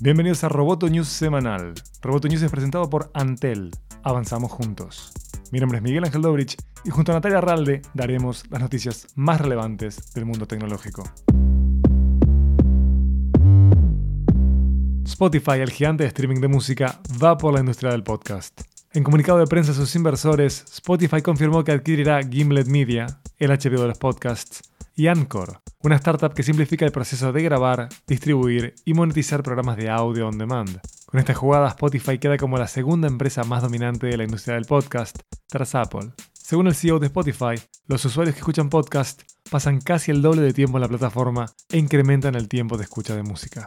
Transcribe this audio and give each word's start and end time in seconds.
Bienvenidos 0.00 0.44
a 0.44 0.48
Roboto 0.48 0.88
News 0.88 1.08
semanal. 1.08 1.74
Roboto 2.02 2.28
News 2.28 2.42
es 2.42 2.52
presentado 2.52 2.88
por 2.88 3.10
Antel. 3.14 3.72
Avanzamos 4.04 4.52
juntos. 4.52 5.10
Mi 5.50 5.58
nombre 5.58 5.78
es 5.78 5.82
Miguel 5.82 6.04
Ángel 6.04 6.22
Dobrich 6.22 6.56
y 6.84 6.90
junto 6.90 7.10
a 7.10 7.16
Natalia 7.16 7.40
Ralde 7.40 7.82
daremos 7.94 8.44
las 8.48 8.60
noticias 8.60 9.08
más 9.16 9.40
relevantes 9.40 10.14
del 10.14 10.24
mundo 10.24 10.46
tecnológico. 10.46 11.02
Spotify, 15.04 15.58
el 15.62 15.70
gigante 15.70 16.04
de 16.04 16.08
streaming 16.10 16.40
de 16.40 16.46
música, 16.46 17.00
va 17.20 17.36
por 17.36 17.52
la 17.52 17.58
industria 17.58 17.90
del 17.90 18.04
podcast. 18.04 18.60
En 18.92 19.02
comunicado 19.02 19.40
de 19.40 19.48
prensa 19.48 19.72
a 19.72 19.74
sus 19.74 19.96
inversores, 19.96 20.64
Spotify 20.74 21.22
confirmó 21.22 21.64
que 21.64 21.72
adquirirá 21.72 22.22
Gimlet 22.22 22.68
Media, 22.68 23.18
el 23.38 23.50
HBO 23.50 23.80
de 23.80 23.88
los 23.88 23.98
podcasts, 23.98 24.62
y 24.94 25.08
Anchor, 25.08 25.60
una 25.82 25.96
startup 25.96 26.34
que 26.34 26.42
simplifica 26.42 26.84
el 26.84 26.92
proceso 26.92 27.32
de 27.32 27.42
grabar, 27.42 27.88
distribuir 28.06 28.74
y 28.84 28.94
monetizar 28.94 29.42
programas 29.42 29.76
de 29.76 29.88
audio 29.88 30.26
on 30.26 30.38
demand. 30.38 30.80
Con 31.06 31.20
esta 31.20 31.34
jugada, 31.34 31.68
Spotify 31.68 32.18
queda 32.18 32.36
como 32.36 32.58
la 32.58 32.66
segunda 32.66 33.06
empresa 33.06 33.44
más 33.44 33.62
dominante 33.62 34.08
de 34.08 34.16
la 34.16 34.24
industria 34.24 34.56
del 34.56 34.64
podcast, 34.64 35.20
tras 35.46 35.74
Apple. 35.74 36.10
Según 36.32 36.66
el 36.66 36.74
CEO 36.74 36.98
de 36.98 37.06
Spotify, 37.06 37.54
los 37.86 38.04
usuarios 38.04 38.34
que 38.34 38.40
escuchan 38.40 38.70
podcast 38.70 39.22
pasan 39.50 39.80
casi 39.80 40.10
el 40.10 40.22
doble 40.22 40.42
de 40.42 40.52
tiempo 40.52 40.78
en 40.78 40.82
la 40.82 40.88
plataforma 40.88 41.46
e 41.70 41.78
incrementan 41.78 42.34
el 42.34 42.48
tiempo 42.48 42.76
de 42.76 42.84
escucha 42.84 43.14
de 43.14 43.22
música. 43.22 43.66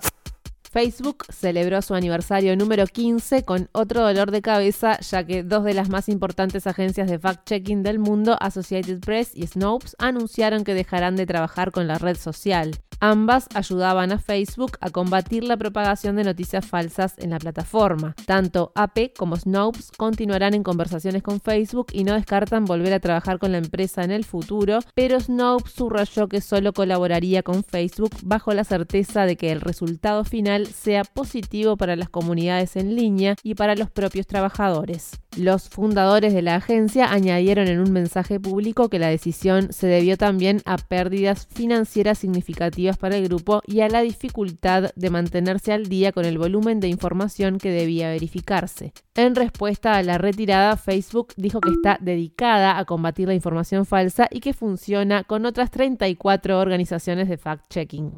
Facebook 0.72 1.26
celebró 1.30 1.82
su 1.82 1.96
aniversario 1.96 2.56
número 2.56 2.88
15 2.88 3.44
con 3.44 3.68
otro 3.74 4.04
dolor 4.04 4.32
de 4.32 4.42
cabeza, 4.42 4.98
ya 5.02 5.26
que 5.26 5.44
dos 5.44 5.66
de 5.66 5.74
las 5.74 5.90
más 5.90 6.08
importantes 6.08 6.66
agencias 6.66 7.10
de 7.10 7.20
fact-checking 7.20 7.82
del 7.82 8.00
mundo, 8.00 8.38
Associated 8.40 9.02
Press 9.02 9.32
y 9.36 9.46
Snopes, 9.48 9.98
anunciaron 10.00 10.64
que 10.64 10.74
dejarán 10.74 11.18
de 11.18 11.26
trabajar 11.26 11.74
con 11.74 11.88
la 11.88 11.98
red 11.98 12.16
social. 12.16 12.72
Ambas 13.04 13.48
ayudaban 13.56 14.12
a 14.12 14.20
Facebook 14.20 14.78
a 14.80 14.92
combatir 14.92 15.44
la 15.44 15.58
propagación 15.58 16.16
de 16.18 16.24
noticias 16.24 16.64
falsas 16.64 17.16
en 17.18 17.32
la 17.32 17.40
plataforma. 17.40 18.14
Tanto 18.28 18.72
AP 18.76 19.18
como 19.18 19.36
Snopes 19.36 19.90
continuarán 19.98 20.54
en 20.54 20.62
conversaciones 20.62 21.24
con 21.24 21.42
Facebook 21.42 21.88
y 21.94 22.04
no 22.04 22.14
descartan 22.14 22.64
volver 22.66 22.94
a 22.94 23.00
trabajar 23.00 23.40
con 23.40 23.54
la 23.54 23.58
empresa 23.58 24.04
en 24.04 24.12
el 24.12 24.24
futuro, 24.24 24.78
pero 24.94 25.20
Snopes 25.20 25.72
subrayó 25.72 26.28
que 26.28 26.42
solo 26.42 26.74
colaboraría 26.74 27.42
con 27.42 27.64
Facebook 27.64 28.12
bajo 28.22 28.54
la 28.54 28.64
certeza 28.64 29.26
de 29.26 29.36
que 29.36 29.52
el 29.52 29.62
resultado 29.62 30.24
final 30.24 30.68
sea 30.68 31.04
positivo 31.04 31.78
para 31.78 31.96
las 31.96 32.10
comunidades 32.10 32.76
en 32.76 32.96
línea 32.96 33.36
y 33.42 33.56
para 33.56 33.74
los 33.74 33.90
propios 33.90 34.28
trabajadores. 34.28 35.20
Los 35.38 35.70
fundadores 35.70 36.34
de 36.34 36.42
la 36.42 36.56
agencia 36.56 37.12
añadieron 37.12 37.68
en 37.68 37.80
un 37.80 37.92
mensaje 37.94 38.38
público 38.38 38.90
que 38.90 39.00
la 39.00 39.08
decisión 39.08 39.72
se 39.72 39.88
debió 39.88 40.18
también 40.18 40.62
a 40.66 40.78
pérdidas 40.78 41.48
financieras 41.48 42.18
significativas 42.18 42.91
para 42.98 43.18
el 43.18 43.28
grupo 43.28 43.62
y 43.66 43.82
a 43.82 43.90
la 43.90 44.02
dificultad 44.02 44.92
de 44.96 45.10
mantenerse 45.10 45.74
al 45.74 45.88
día 45.88 46.12
con 46.12 46.26
el 46.26 46.38
volumen 46.38 46.80
de 46.80 46.88
información 46.88 47.58
que 47.58 47.72
debía 47.72 48.10
verificarse. 48.10 48.94
En 49.16 49.36
respuesta 49.36 49.96
a 49.96 50.04
la 50.04 50.18
retirada, 50.18 50.78
Facebook 50.78 51.34
dijo 51.38 51.62
que 51.62 51.72
está 51.72 51.98
dedicada 52.02 52.78
a 52.78 52.86
combatir 52.86 53.28
la 53.28 53.34
información 53.34 53.86
falsa 53.86 54.28
y 54.32 54.40
que 54.40 54.54
funciona 54.54 55.24
con 55.24 55.46
otras 55.46 55.72
34 55.72 56.60
organizaciones 56.60 57.28
de 57.28 57.38
fact-checking. 57.38 58.14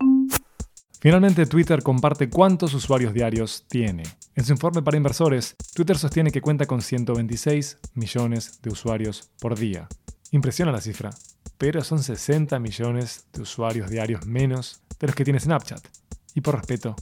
Finalmente, 1.04 1.46
Twitter 1.46 1.84
comparte 1.84 2.30
cuántos 2.30 2.74
usuarios 2.74 3.14
diarios 3.14 3.66
tiene. 3.68 4.04
En 4.36 4.46
su 4.46 4.54
informe 4.54 4.82
para 4.82 4.96
inversores, 4.96 5.56
Twitter 5.76 5.98
sostiene 5.98 6.32
que 6.32 6.40
cuenta 6.40 6.66
con 6.66 6.82
126 6.82 7.78
millones 7.94 8.62
de 8.62 8.72
usuarios 8.72 9.30
por 9.42 9.60
día. 9.60 9.90
Impresiona 10.32 10.72
la 10.72 10.80
cifra, 10.80 11.10
pero 11.58 11.84
son 11.84 12.02
60 12.02 12.60
millones 12.60 13.28
de 13.34 13.42
usuarios 13.42 13.90
diarios 13.90 14.26
menos 14.26 14.82
de 15.00 15.08
los 15.08 15.16
que 15.16 15.24
tiene 15.24 15.40
Snapchat. 15.40 15.86
Y 16.36 16.42
por 16.42 16.56
respeto, 16.56 16.96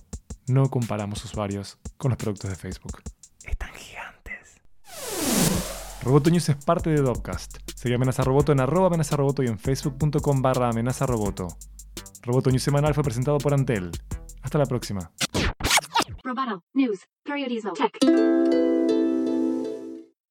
no 0.47 0.69
comparamos 0.69 1.23
usuarios 1.23 1.77
con 1.97 2.09
los 2.09 2.17
productos 2.17 2.49
de 2.49 2.55
Facebook. 2.55 3.01
Están 3.43 3.71
gigantes. 3.73 4.61
Roboto 6.03 6.29
News 6.29 6.49
es 6.49 6.55
parte 6.57 6.89
de 6.89 7.01
Dopcast. 7.01 7.57
Sigue 7.75 7.95
Amenaza 7.95 8.23
Roboto 8.23 8.51
en 8.51 8.59
arroba 8.59 8.87
amenaza 8.87 9.15
roboto 9.15 9.43
y 9.43 9.47
en 9.47 9.57
facebook.com 9.57 10.41
barra 10.41 10.69
amenaza 10.69 11.05
roboto. 11.05 11.47
Roboto 12.23 12.49
News 12.49 12.63
semanal 12.63 12.93
fue 12.93 13.03
presentado 13.03 13.37
por 13.37 13.53
Antel. 13.53 13.91
Hasta 14.41 14.57
la 14.57 14.65
próxima. 14.65 15.11
Roboto 16.23 16.63
News, 16.73 16.99
Tech. 17.23 18.70